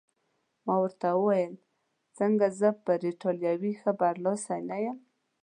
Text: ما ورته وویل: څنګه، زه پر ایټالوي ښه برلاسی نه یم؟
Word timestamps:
ما 0.65 0.75
ورته 0.83 1.07
وویل: 1.15 1.53
څنګه، 2.17 2.45
زه 2.59 2.69
پر 2.85 2.99
ایټالوي 3.09 3.73
ښه 3.81 3.91
برلاسی 4.01 4.59
نه 4.69 4.77
یم؟ 4.85 4.97